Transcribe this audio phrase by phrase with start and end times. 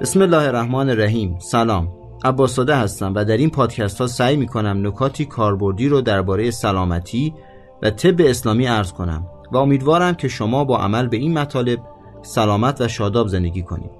[0.00, 1.88] بسم الله الرحمن الرحیم سلام
[2.24, 7.34] عباساده هستم و در این پادکست ها سعی می کنم نکاتی کاربردی رو درباره سلامتی
[7.82, 11.78] و طب اسلامی عرض کنم و امیدوارم که شما با عمل به این مطالب
[12.22, 13.90] سلامت و شاداب زندگی کنید.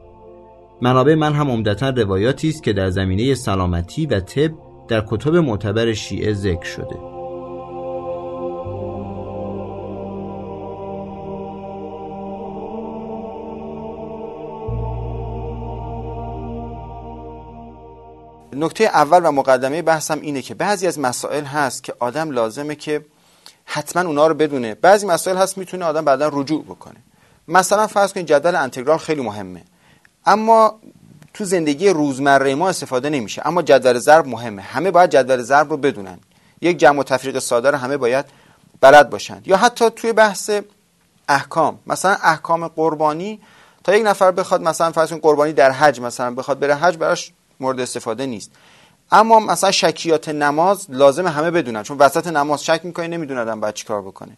[0.83, 4.51] منابع من هم عمدتا روایاتی است که در زمینه سلامتی و طب
[4.89, 7.20] در کتب معتبر شیعه ذکر شده.
[18.61, 23.05] نکته اول و مقدمه بحثم اینه که بعضی از مسائل هست که آدم لازمه که
[23.65, 24.75] حتما اونا رو بدونه.
[24.75, 26.97] بعضی مسائل هست می‌تونه آدم بعدا رجوع بکنه.
[27.49, 29.63] مثلا فرض کنید جدول انتگرال خیلی مهمه.
[30.27, 30.81] اما
[31.35, 33.43] تو زندگی روزمره ما استفاده نمیشه.
[33.45, 34.63] اما جدول ضرب مهمه.
[34.63, 36.19] همه باید جدول ضرب رو بدونن.
[36.61, 38.25] یک جمع و تفریق ساده رو همه باید
[38.81, 39.43] بلد باشن.
[39.47, 40.51] یا حتی توی بحث
[41.29, 41.79] احکام.
[41.87, 43.41] مثلا احکام قربانی.
[43.85, 47.33] تا یک نفر بخواد مثلا فرض کنید قربانی در حج مثلا بخواد بره حج براش
[47.61, 48.51] مورد استفاده نیست.
[49.13, 53.75] اما مثلا شکیات نماز لازم همه بدونن چون وسط نماز شک می‌کنه نمی‌دونه آدم باید
[53.75, 54.33] چیکار بکنه.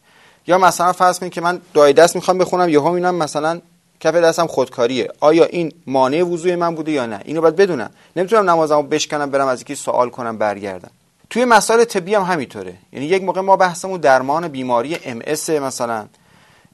[0.46, 3.60] یا مثلا فرض کنید که من دای دست می‌خوام بخونم یهو می‌بینم مثلا
[4.00, 5.08] کف دستم خودکاریه.
[5.20, 7.90] آیا این مانع وضوع من بوده یا نه؟ اینو باید بدونم.
[8.16, 10.90] نمی‌تونم نمازمو بشکنم برم از یکی سوال کنم برگردم.
[11.30, 12.74] توی مسائل طبی هم همینطوره.
[12.92, 15.22] یعنی یک موقع ما بحثمون درمان بیماری ام
[15.62, 16.06] مثلا.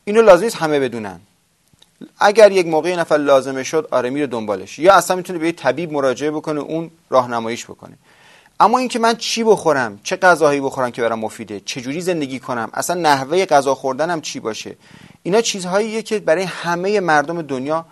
[0.05, 1.21] اینو لازم نیست همه بدونن.
[2.19, 4.79] اگر یک موقع نفر لازمه شد آره میره دنبالش.
[4.79, 7.99] یا اصلا می‌تونه به یه طبیب مراجعه بکنه اون راهنماییش بکنه.
[8.61, 12.71] اما اینکه من چی بخورم چه غذاهایی بخورم که برام مفیده چه جوری زندگی کنم
[12.75, 14.77] اصلا نحوه غذا خوردنم چی باشه؟
[15.23, 17.87] اینا چیزهاییه که برای همه مردم دنیا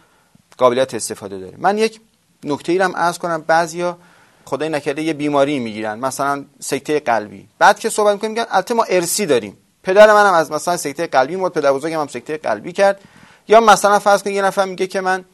[0.58, 1.54] قابلیت استفاده داره.
[1.58, 2.00] من یک
[2.44, 3.98] نکته ای هم عرض کنم بعضیا
[4.44, 7.48] خدای نکرده یه بیماری می‌گیرن مثلا سکته قلبی.
[7.58, 9.56] بعد که صحبت می‌کنیم میگن البته ما ارسی داریم.
[9.82, 13.00] پدر منم از مثلا سکته قلبی مرد پدر بزرگم هم سکته قلبی کرد.
[13.48, 15.24] یا مثلا فرض کنید یه نفر میگه که من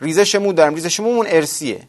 [0.00, 1.80] ریزش مو دارم ریزش مومون ارسیه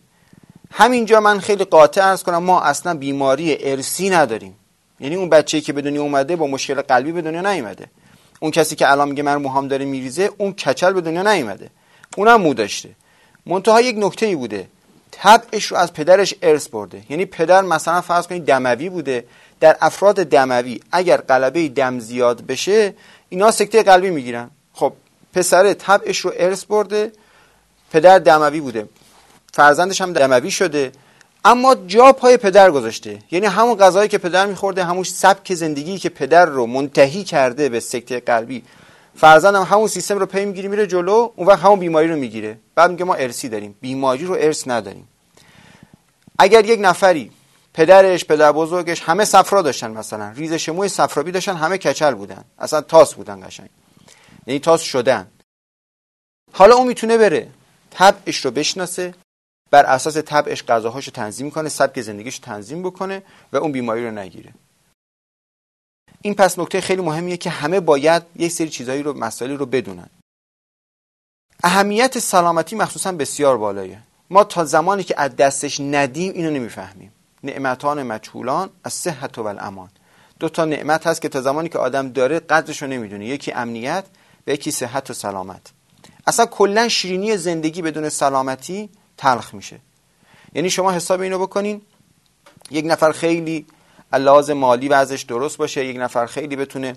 [0.72, 4.56] همینجا من خیلی قاطع ارز کنم ما اصلا بیماری ارسی نداریم.
[5.00, 7.86] یعنی اون بچه‌ای که به دنیا اومده با مشکل قلبی به دنیا نیومده.
[8.40, 11.70] اون کسی که الان میگه من موهام داره میریزه اون کچل به دنیا نیومده.
[12.18, 12.90] اونم مو داشته.
[13.46, 14.68] منتها یک نکته ای بوده.
[15.12, 17.02] طبعش رو از پدرش ارث برده.
[17.10, 19.26] یعنی پدر مثلا فرض کنید دموی بوده.
[19.60, 22.94] در افراد دموی اگر قلبه دم زیاد بشه
[23.30, 24.50] اینا سکته قلبی می‌گیرن.
[24.74, 24.94] خب
[25.38, 27.12] پسر طبعش رو ارث برده.
[27.92, 28.90] پدر دموی بوده.
[29.53, 30.92] فرزندش هم دموی شده.
[31.46, 33.20] اما جا پای پدر گذاشته.
[33.31, 37.80] یعنی همون غذایی که پدر میخورده همون سبک زندگی که پدر رو منتهی کرده به
[37.80, 38.64] سکته قلبی.
[39.16, 42.58] فرزندم هم همون سیستم رو پی می‌گیری میره جلو اون وقت همون بیماری رو می‌گیره.
[42.75, 43.75] بعد میگه ما ارسی داریم.
[43.81, 45.08] بیماری رو ارث نداریم.
[46.40, 47.31] اگر یک نفری
[47.74, 50.31] پدرش پدر بزرگش همه صفرا داشتن مثلا.
[50.36, 52.44] ریزش موی صفرابی داشتن همه کچل بودن.
[52.59, 53.69] اصلا تاس بودن قشنگ.
[54.47, 55.31] یعنی تاس شدن.
[56.53, 57.50] حالا اون می‌تونه بره.
[57.91, 59.13] طبعش رو بشناسه.
[59.72, 64.53] بر اساس طبعش غذاهاشو تنظیم کنه سبک زندگیش تنظیم بکنه و اون بیماری رو نگیره.
[66.22, 70.09] این پس نکته خیلی مهمیه که همه باید یک سری چیزهایی رو مسائلی رو بدونن.
[71.63, 74.00] اهمیت سلامتی مخصوصا بسیار بالایه.
[74.30, 77.12] ما تا زمانی که از دستش ندیم اینو نمی‌فهمیم.
[77.44, 79.90] نعمتان مجهولان از صحت و الامان
[80.40, 83.25] دو تا نعمت هست که تا زمانی که آدم داره قدرش رو نمی‌دونه.
[83.25, 84.06] یکی امنیت
[84.47, 85.62] و یکی صحت و سلامت.
[86.28, 89.80] اصلا کلا شیرینی زندگی بدون سلامتی تلخ میشه.
[90.53, 91.81] یعنی شما حساب اینو بکنین
[92.72, 93.66] یک نفر خیلی
[94.13, 96.96] لحاظ مالی ازش درست باشه یک نفر خیلی بتونه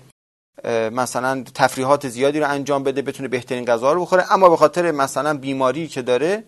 [0.91, 4.33] مثلا تفریحات زیادی رو انجام بده بتونه بهترین غذا رو بخوره.
[4.33, 6.43] اما به خاطر مثلا بیماری که داره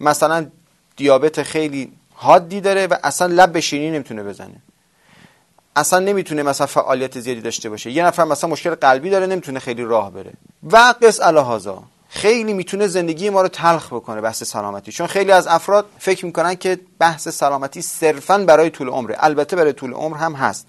[0.00, 0.50] مثلا
[0.96, 4.62] دیابت خیلی حادی داره و اصلا لب به شیرینی نمی‌تونه بزنه.
[5.76, 7.90] اصلا نمی‌تونه مثلا فعالیت زیادی داشته باشه.
[7.90, 10.32] یه نفر مثلا مشکل قلبی داره نمی‌تونه خیلی راه بره.
[10.70, 11.82] و قص الهازا.
[12.08, 14.92] خیلی می‌تونه زندگی ما رو تلخ بکنه بحث سلامتی.
[14.92, 19.16] چون خیلی از افراد فکر می‌کنن که بحث سلامتی صرفا برای طول عمره.
[19.18, 20.66] البته برای طول عمر هم هست.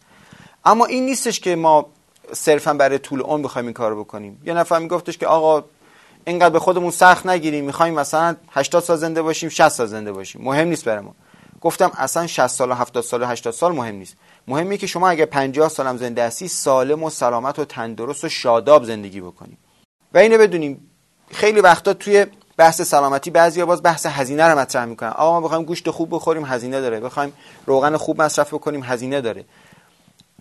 [0.65, 1.85] اما این نیستش که ما
[2.33, 4.41] صرفا برای طول عمر بخوایم این کارو بکنیم.
[4.45, 5.63] یه نفر میگفتش که آقا
[6.25, 10.41] اینقدر به خودمون سخت نگیریم می‌خوایم مثلا 80 سال زنده باشیم 60 سال زنده باشیم.
[10.43, 11.15] مهم نیست برای ما.
[11.65, 14.15] گفتم اصلا 60 سال و 70 سال و 80 سال مهم نیست.
[14.47, 18.83] مهمه که شما اگه 50 سالم زنده هستی سالم و سلامت و تندرست و شاداب
[18.83, 19.57] زندگی بکنیم
[20.13, 20.91] و اینو بدونیم.
[21.31, 22.25] خیلی وقتا توی
[22.57, 25.09] بحث سلامتی بعضیا باز بحث هزینه رو مطرح می‌کنن.
[25.09, 26.99] آقا ما بخوایم گوشت خوب بخوریم هزینه داره.
[26.99, 27.33] بخوایم
[27.65, 29.45] روغن خوب مصرف بکنیم هزینه داره.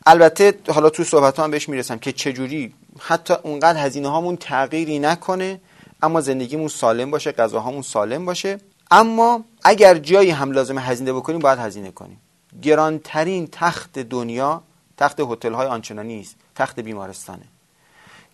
[0.07, 2.75] البته حالا تو صحبت هم بهش می‌رسم که چجوری.
[3.01, 5.61] حتی اونقدر هزینه هامون تغییری نکنه
[6.03, 8.59] اما زندگیمون سالم باشه غذاهامون سالم باشه.
[8.91, 12.21] اما اگر جایی هم لازم هزینه بکنیم باید هزینه کنیم.
[12.63, 14.63] گرانترین تخت دنیا
[14.97, 16.37] تخت هتل های آنچنانی است.
[16.55, 17.45] تخت بیمارستانه.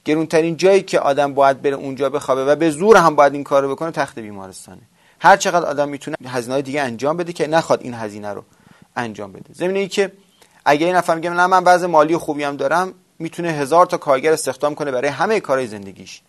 [0.05, 3.71] گرونترین جایی که آدم باید بره اونجا بخوابه و به زور هم باید این کارو
[3.71, 4.81] بکنه تخت بیمارستانه.
[5.21, 8.45] هر چقدر آدم می‌تونه هزینه دیگه انجام بده که نخواد این هزینه رو
[8.97, 9.55] انجام بده.
[9.55, 10.13] ضمن ای که
[10.65, 14.75] اگه این نفر میگه من وضع مالی خوبی هم دارم می‌تونه هزار تا کارگر استخدام
[14.75, 16.23] کنه برای همه کارهای زندگیش.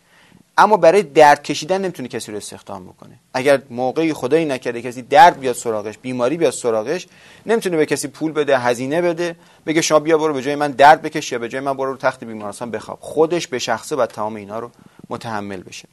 [0.61, 5.39] اما برای درد کشیدن نمی‌تونه کسی رو استخدام بکنه اگر موقعی خدایی نکرده کسی درد
[5.39, 7.07] بیاد سراغش بیماری بیاد سراغش
[7.45, 9.35] نمی‌تونه به کسی پول بده هزینه بده
[9.65, 11.97] بگه شما بیا برو به جای من درد بکش یا به جای من برو رو
[11.97, 12.97] تخت بیمارستان بخواب.
[13.01, 14.71] خودش به شخصه و تمام اینا رو
[15.09, 15.87] متحمل بشه.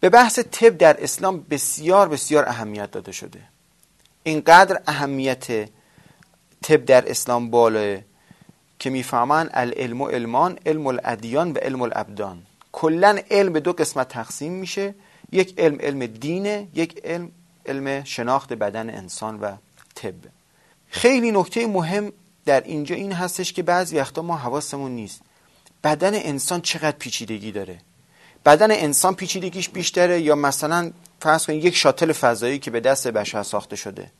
[0.00, 3.40] به بحث طب در اسلام بسیار بسیار اهمیت داده شده.
[4.22, 5.68] اینقدر اهمیت
[6.62, 7.98] طب در اسلام بالاه
[8.78, 12.42] که می‌فهمن العلم و علمان علم الادیان و علم الابدان.
[12.72, 14.94] کلا علم به دو قسمت تقسیم میشه.
[15.32, 17.30] یک علم علم دینه یک علم
[17.66, 19.52] علم شناخت بدن انسان و
[19.94, 20.14] طب.
[20.88, 22.12] خیلی نکته مهم
[22.44, 25.20] در اینجا این هستش که بعضی وقتا ما حواسمون نیست.
[25.84, 27.78] بدن انسان چقدر پیچیدگی داره؟
[28.46, 33.42] بدن انسان پیچیدگیش بیشتره یا مثلا فرض کنید یک شاتل فضایی که به دست بشر
[33.42, 34.10] ساخته شده.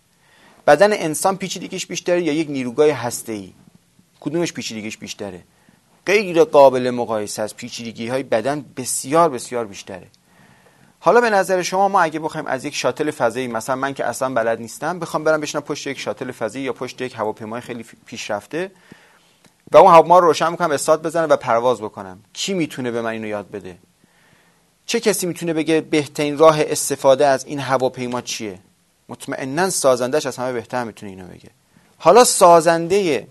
[0.67, 3.53] بدن انسان پیچیدگیش بیشتره یا یک نیروگاه هسته‌ای؟
[4.21, 5.43] کدومش پیچیدگیش بیشتره؟
[6.07, 10.07] غیر قابل مقایسه از پیچیدگی های بدن بسیار بسیار بیشتره.
[11.01, 14.35] حالا به نظر شما ما اگه بخوایم از یک شاتل فضایی مثلا من که اصلا
[14.35, 18.71] بلد نیستم بخوام برم بشنم پشت یک شاتل فضایی یا پشت یک هواپیمای خیلی پیشرفته
[19.73, 22.21] و اون هواپیما رو روشن می‌کنم استاد بزنم و پرواز بکنم.
[22.33, 23.79] کی می‌تونه به من اینو یاد بده؟
[24.87, 28.59] چه کسی می‌تونه بگه بهترین راه استفاده از این هواپیما چیه؟
[29.09, 31.51] مطمئنا سازندش از همه بهتر می‌تونه اینو بگه.
[31.99, 33.27] حالا سازنده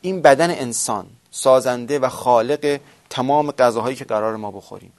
[0.00, 2.80] این بدن انسان سازنده و خالق
[3.10, 4.92] تمام غذاهایی که قرار ما بخوریم.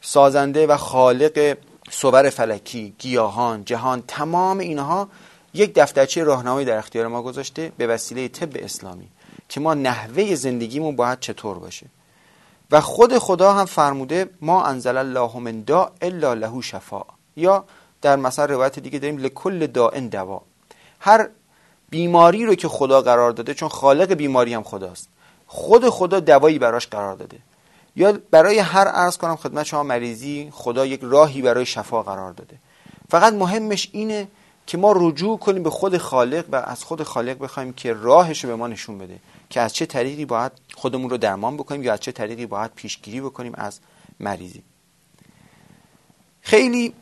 [0.00, 1.56] سازنده و خالق
[1.90, 5.08] صور فلکی گیاهان جهان تمام اینها
[5.54, 9.08] یک دفترچه راهنمایی در اختیار ما گذاشته به وسیله طب اسلامی
[9.48, 11.86] که ما نحوه زندگیمون باید چطور باشه.
[12.70, 17.04] و خود خدا هم فرموده ما انزل الله من دا الا له شفا
[17.36, 17.64] یا
[18.02, 20.42] در مثلا روایت دیگه داریم لکل دائن دوا.
[21.00, 21.28] هر
[21.92, 25.08] بیماری رو که خدا قرار داده چون خالق بیماری هم خداست.
[25.46, 27.38] خود خدا دوایی براش قرار داده.
[27.96, 32.56] یا برای هر عرض کنم خدمت شما مریضی خدا یک راهی برای شفا قرار داده.
[33.10, 34.28] فقط مهمش اینه
[34.66, 38.50] که ما رجوع کنیم به خود خالق و از خود خالق بخوایم که راهش رو
[38.50, 39.18] به ما نشون بده.
[39.50, 43.20] که از چه طریقی باید خودمون رو درمان بکنیم یا از چه طریقی باید پیشگیری
[43.20, 43.80] بکنیم از
[44.20, 44.62] مریضی.
[46.40, 46.94] خیلی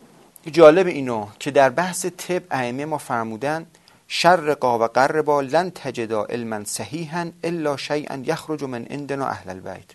[0.52, 3.66] جالب اینو که در بحث طب ائمه ما فرمودن
[4.12, 9.90] شرقا و قربا لن تجدا علما صحیحا الا شیئا یخرج من عندنا اهل البیت.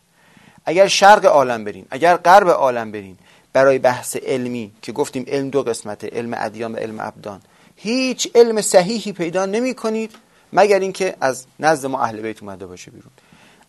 [0.65, 3.17] اگر شرق عالم برین اگر غرب عالم برین
[3.53, 7.41] برای بحث علمی که گفتیم علم دو قسمته علم ادیان و علم ابدان
[7.75, 10.12] هیچ علم صحیحی پیدا نمی کنید
[10.53, 13.12] مگر اینکه از نزد ما اهل بیت اومده باشه بیرون.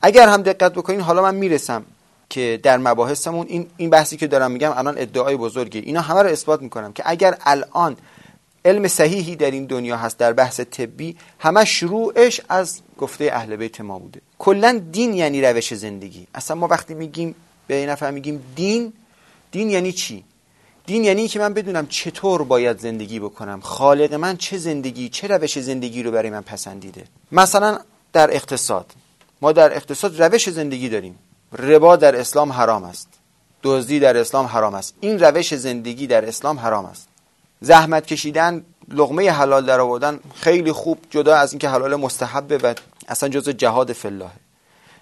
[0.02, 1.84] اگر هم دقت بکنین حالا من می‌رسم
[2.31, 6.28] که در مباحثمون این این بحثی که دارم میگم الان ادعای بزرگی اینا همه رو
[6.28, 7.96] اثبات می‌کنم که اگر الان
[8.67, 13.81] علم صحیحی در این دنیا هست در بحث طبی همه شروعش از گفته اهل بیت
[13.81, 14.21] ما بوده.
[14.39, 16.27] کلا دین یعنی روش زندگی.
[16.35, 17.35] اصلا ما وقتی میگیم
[17.67, 18.93] به این نفر میگیم دین
[19.51, 20.25] دین یعنی چی؟
[20.87, 23.61] دین یعنی که من بدونم چطور باید زندگی بکنم.
[23.61, 27.05] خالق من چه زندگی چه روش زندگی رو برای من پسندیده.
[27.32, 27.79] مثلا
[28.13, 28.87] در اقتصاد.
[29.41, 31.19] ما در اقتصاد روش زندگی داریم.
[31.58, 33.08] ربا در اسلام حرام است.
[33.63, 34.94] دزدی در اسلام حرام است.
[35.01, 37.08] این روش زندگی در اسلام حرام است.
[37.60, 42.75] زحمت کشیدن لغمه حلال در آوردن خیلی خوب جدا از اینکه حلال مستحبه و
[43.08, 44.36] اصلا جزء جهاد فلاحه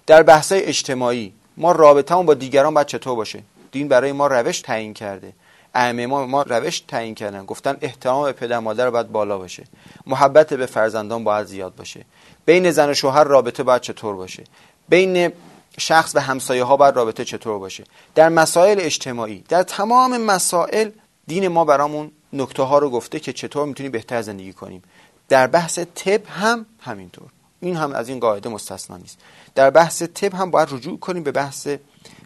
[0.07, 4.93] در بحثای اجتماعی ما رابطمون با دیگران باید چطور باشه؟ دین برای ما روش تعیین
[4.93, 5.33] کرده.
[5.75, 7.45] ائمه ما ما روش تعیین کردن.
[7.45, 9.63] گفتن احترام به پدر مادر باید بالا باشه.
[10.07, 12.05] محبت به فرزندان باید زیاد باشه.
[12.45, 14.43] بین زن و شوهر رابطه باید چطور باشه؟
[14.89, 15.31] بین
[15.77, 17.83] شخص و همسایه ها باید رابطه چطور باشه؟
[18.15, 20.89] در مسائل اجتماعی در تمام مسائل
[21.27, 24.83] دین ما برامون نکته ها رو گفته که چطور می‌تونیم بهتر زندگی کنیم.
[25.29, 27.29] در بحث طب هم همینطور.
[27.59, 29.17] این هم از این قاعده مستثنا نیست.
[29.55, 31.67] در بحث طب هم باید رجوع کنیم به بحث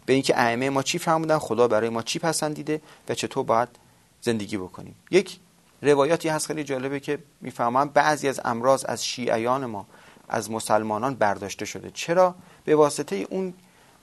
[0.06, 3.70] به اینکه ائمه ما چی فرمودن خدا برای ما چی پسندیده و چطور باید
[4.22, 4.96] زندگی بکنیم.
[5.12, 5.40] یک
[5.82, 9.86] روایاتی هست خیلی جالبه که می‌فهمم بعضی از امراض از شیعیان ما
[10.30, 11.92] از مسلمانان برداشته شده.
[11.94, 12.36] چرا؟
[12.66, 13.54] به واسطه اون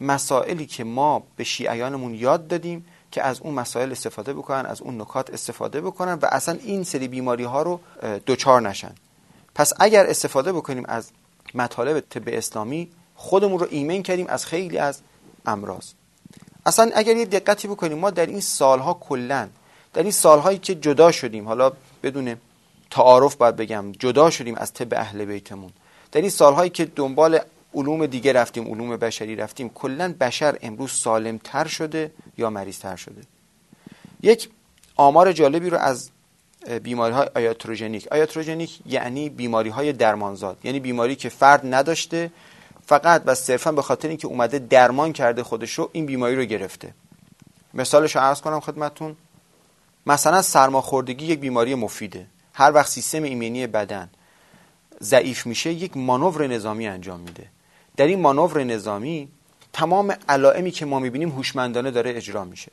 [0.01, 2.87] مسائلی که ما به شیعیانمون یاد دادیم
[3.17, 7.09] که از اون مسائل استفاده بکنن از اون نکات استفاده بکنن و اصلا این سری
[7.09, 7.81] بیماری ها رو
[8.27, 8.95] دوچار نشن.
[9.55, 11.11] پس اگر استفاده بکنیم از
[11.55, 15.01] مطالب طب اسلامی خودمون رو ایمن کردیم از خیلی از
[15.47, 15.87] امراض.
[16.67, 19.49] اصلا اگر یه دقتی بکنیم ما در این سالها کلا
[19.95, 22.37] در این سالهایی که جدا شدیم حالا بدون
[22.91, 25.71] تعارف باید بگم جدا شدیم از طب اهل بیتمون.
[26.13, 27.41] در این سالهایی که دنبال
[27.77, 29.69] علوم دیگه رفتیم علوم بشری رفتیم.
[29.69, 33.23] کلا بشر امروز سالم تر شده یا مریض تر شده؟
[34.23, 34.49] یک
[34.97, 36.11] آمار جالبی رو از
[36.83, 38.09] بیماری های آیاتروژنیک.
[38.09, 42.31] آیاتروژنیک یعنی بیماری های درمانزاد یعنی بیماری که فرد نداشته
[42.87, 46.95] فقط و صرفا به خاطر اینکه اومده درمان کرده خودش رو این بیماری رو گرفته.
[47.75, 49.17] مثالش رو عرض کنم خدمتون
[50.07, 52.27] مثلا سرماخوردگی یک بیماری مفیده.
[52.55, 54.11] هر وقت سیستم ایمنی بدن
[55.03, 57.47] ضعیف میشه یک مانور نظامی انجام میده.
[57.97, 59.29] در این مانور نظامی
[59.73, 62.73] تمام علائمی که ما می‌بینیم هوشمندانه داره اجرا میشه.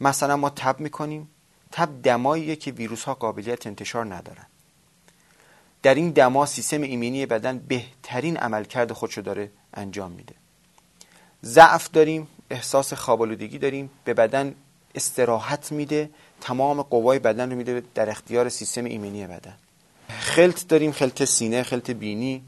[0.00, 1.28] مثلا ما تب می‌کنیم
[1.72, 4.46] تب دماییه که ویروس ها قابلیت انتشار ندارن.
[5.82, 10.34] در این دما سیستم ایمنی بدن بهترین عملکرد خودشو داره انجام میده.
[11.44, 14.54] ضعف داریم احساس خوابالودگی داریم به بدن
[14.94, 16.10] استراحت میده
[16.40, 19.54] تمام قوای بدن رو میده در اختیار سیستم ایمنی بدن.
[20.08, 22.42] خلط داریم خلط سینه خلط بینی.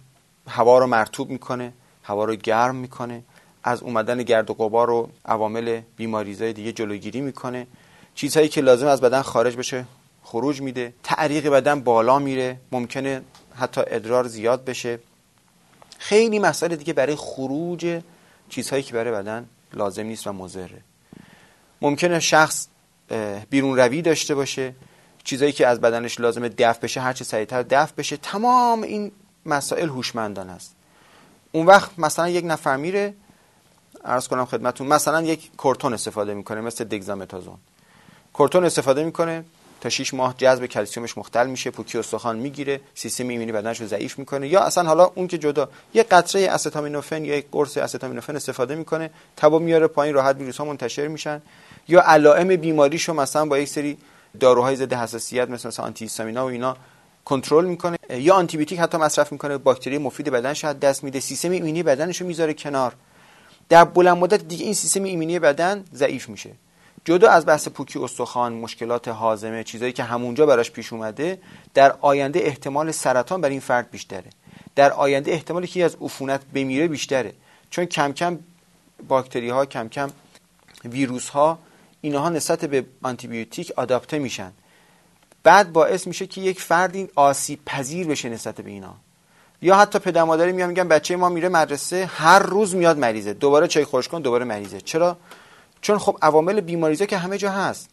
[0.49, 1.73] هوا رو مرتوب می‌کنه.
[2.07, 3.23] هوا رو گرم می‌کنه.
[3.65, 7.67] از اومدن گرد و غبار و عوامل بیماریزای دیگه جلوگیری می‌کنه.
[8.15, 9.85] چیزهایی که لازم از بدن خارج بشه
[10.23, 10.93] خروج میده.
[11.03, 12.61] تعریق بدن بالا میره.
[12.73, 13.23] ممکنه
[13.55, 14.99] حتی ادرار زیاد بشه.
[15.99, 18.01] خیلی مسائل دیگه برای خروج
[18.49, 20.81] چیزهایی که برای بدن لازم نیست و مضره.
[21.83, 22.69] ممکنه شخص
[23.51, 24.75] بیرون روی داشته باشه.
[25.25, 28.17] چیزهایی که از بدنش لازمه دفع بشه هرچه سریعتر دفع بشه.
[28.17, 29.13] تمام این
[29.47, 30.76] مسائل هوشمندان است.
[31.57, 33.15] اون وقت مثلا یک نفر میره
[34.05, 37.57] عرض کنم خدمتون مثلا یک کورتون استفاده می‌کنه مثل دگزامتازون.
[38.33, 39.45] کورتون استفاده می‌کنه
[39.81, 44.19] تا 6 ماه جذب کلسیومش مختل میشه پوکی استخوان می‌گیره سیستم ایمنی بدنش رو ضعیف
[44.19, 44.49] می‌کنه.
[44.49, 49.11] یا اصلا حالا اون که جدا یه قطره استامینوفن یا یک قرص استامینوفن استفاده می‌کنه
[49.37, 51.43] تبا میاره پایین راحت ویروس ها منتشر میشن.
[51.89, 53.99] یا علائم بیماریشو مثلا با یک سری
[54.41, 56.77] داروهای ضد حساسیت مثل مثلا آنتی و اینا
[57.27, 61.51] کنترل می‌کنه یا آنتی بیوتیک حتی مصرف می‌کنه باکتری مفید بدن شاید دست میده سیستم
[61.51, 62.95] ایمنی بدنشو می‌ذاره کنار.
[63.69, 66.51] در بلند مدت دیگه این سیستم ایمنی بدن ضعیف میشه.
[67.05, 71.39] جدا از بحث پوکی استخوان مشکلات حازمه چیزایی که همونجا براش پیش اومده
[71.75, 74.31] در آینده احتمال سرطان بر این فرد بیشتره.
[74.75, 77.33] در آینده احتمالی که از عفونت بمیره بیشتره.
[77.71, 78.39] چون کم کم
[79.09, 80.11] باکتری ها کم کم
[80.85, 81.59] ویروس ها
[82.01, 84.53] اینها نسبت به آنتیبیوتیک آداپته میشن.
[85.47, 88.95] بعد باعث میشه که یک فردی آسیب پذیر بشه نسبت به اینا.
[89.63, 93.33] یا حتی پدر مادری میگن بچه ما میره مدرسه هر روز میاد مریضه.
[93.33, 94.81] دوباره چای خوش کن دوباره مریضه.
[94.81, 95.17] چرا؟
[95.81, 97.91] چون خب عوامل بیماریزا که همه جا هست.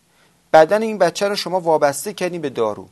[0.53, 2.89] بدن این بچه رو شما وابسته کردیم به دارو.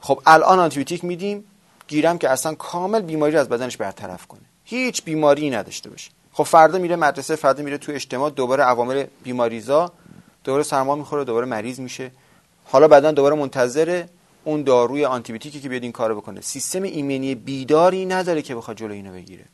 [0.00, 1.44] خب الان آنتیبیوتیک میدیم
[1.88, 4.40] گیرم که اصلا کامل بیماری رو از بدنش برطرف کنه.
[4.64, 6.10] هیچ بیماری نداشته باشه.
[6.32, 9.92] خب فردا میره مدرسه فردا میره تو اجتماع دوباره عوامل بیماریزا
[10.44, 12.10] دوباره سرما می‌خوره دوباره مریض میشه.
[12.68, 14.04] حالا بدن دوباره منتظر
[14.44, 16.40] اون داروی آنتیبیوتیکی که بیاد این کارو بکنه.
[16.40, 19.44] سیستم ایمنی بیداری نداره که بخواد جلو اینو بگیره.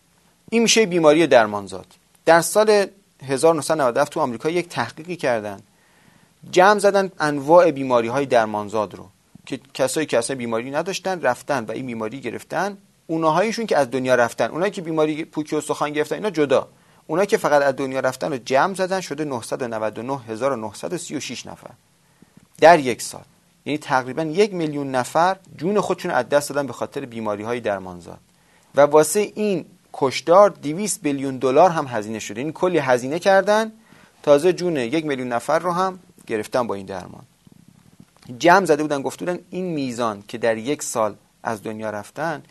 [0.51, 1.87] این میشه بیماری درمانزاد.
[2.25, 2.87] در سال
[3.27, 5.61] 1997 تو آمریکا یک تحقیقی کردن.
[6.51, 9.07] جمع زدن انواع بیماری های درمانزاد رو
[9.47, 12.79] که کسایی که اصلا بیماری نداشتن رفتن و این بیماری گرفتن.
[13.07, 14.51] اونهایشون که از دنیا رفتن.
[14.51, 16.69] اونایی که بیماری پوکی و سخن گرفتن اینا جدا.
[17.07, 21.71] اونایی که فقط از دنیا رفتن رو جمع زدن شده 999936 نفر.
[22.63, 23.25] در یک سال.
[23.67, 28.19] یعنی تقریبا یک میلیون نفر جون خودشون از دست دادن به خاطر بیماری های درمانزاد.
[28.75, 32.41] و واسه این کشدار 200 بیلیون دلار هم هزینه شده.
[32.41, 33.73] این کلی هزینه کردن.
[34.23, 37.23] تازه جون یک میلیون نفر رو هم گرفتن با این درمان.
[38.39, 42.43] جمع زده بودن گفته بودن این میزان که در یک سال از دنیا رفتن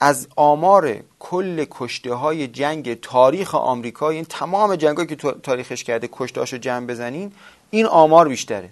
[0.00, 6.08] از آمار کل کشته های جنگ تاریخ آمریکا این یعنی تمام جنگایی که تاریخش کرده
[6.12, 7.32] کشته هاشو جمع بزنین
[7.70, 8.68] این آمار بیشتره.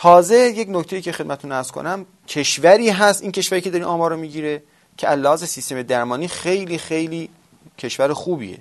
[0.00, 4.16] تازه یک نکته که خدمتتون ارز کنم کشوری هست این کشوری که دارین آمار رو
[4.16, 4.62] می‌گیره
[4.96, 7.30] که لحاظ سیستم درمانی خیلی خیلی
[7.78, 8.58] کشور خوبیه.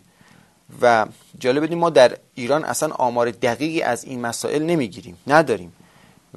[0.81, 1.05] و
[1.39, 5.73] جالب بدیم ما در ایران اصلا آمار دقیقی از این مسائل نمی‌گیریم نداریم.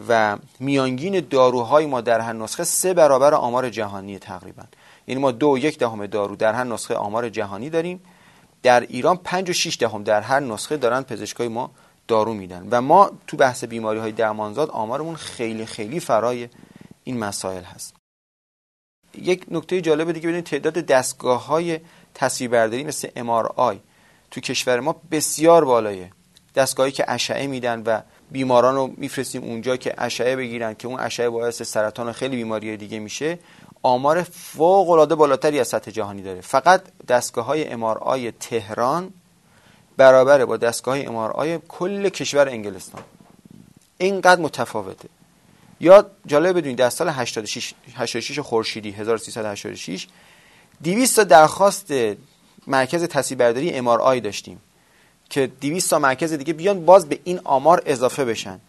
[0.09, 4.63] و میانگین داروهای ما در هر نسخه سه برابر آمار جهانی تقریبا.
[5.07, 8.01] یعنی ما دو و یک دهم دارو در هر نسخه آمار جهانی داریم.
[8.63, 11.71] در ایران پنج و شیش دهم در هر نسخه دارن پزشکای ما
[12.09, 12.69] دارو میدن.
[12.71, 16.49] و ما تو بحث بیماری های درمانزاد آمارمون خیلی خیلی فرای
[17.05, 17.95] این مسائل هست.
[19.15, 21.81] یک نکته جالب دیگه ببینید تعداد دستگاه های
[22.15, 23.77] تصویربرداری مثل MRI
[24.31, 26.11] تو کشور ما بسیار بالایه.
[26.55, 31.31] دستگاهی که اشعه میدن و بیماران رو میفرستیم اونجا که اشعه بگیرن که اون اشعه
[31.31, 33.39] باعث سرطان و خیلی بیماری دیگه میشه
[33.83, 36.41] آمار فوق العاده بالاتری از سطح جهانی داره.
[36.41, 39.13] فقط دستگاه های MRI تهران
[40.01, 43.03] برابره با دستگاه MRI کل کشور انگلستان.
[43.99, 45.09] اینقدر متفاوته.
[45.81, 50.07] یا جالب بدونید در سال 86 86 خورشیدی 1386
[50.83, 51.93] 200 تا درخواست
[52.67, 54.61] مرکز تصویربرداری ام آر آی داشتیم
[55.31, 58.61] که 200 تا مرکز دیگه بیان باز به این آمار اضافه بشن.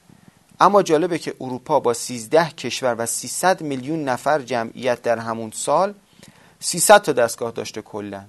[0.60, 5.94] اما جالبه که اروپا با 13 کشور و 300 میلیون نفر جمعیت در همون سال
[6.60, 8.24] 300 تا دستگاه داشته کلا.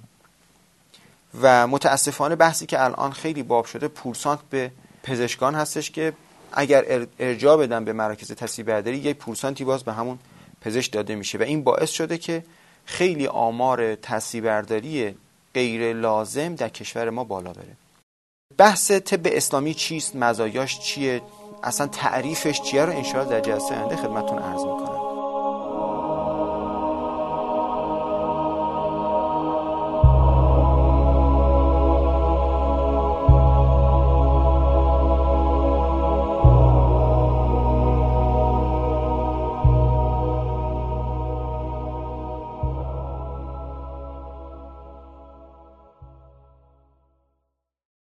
[1.41, 4.71] و متاسفانه بحثی که الان خیلی باب شده پورسانت به
[5.03, 6.13] پزشکان هستش که
[6.51, 10.19] اگر ارجاع بدن به مراکز تصیب برداری یک پورسانتی باز به همون
[10.61, 12.43] پزشک داده میشه و این باعث شده که
[12.85, 15.15] خیلی آمار تصیب برداری
[15.53, 17.77] غیر لازم در کشور ما بالا بره.
[18.57, 21.21] بحث طب اسلامی چیست؟ مزایاش چیه؟
[21.63, 24.92] اصلا تعریفش چیه؟ رو انشاءالله در جلسه آینده خدمتتون عرض می‌کنم.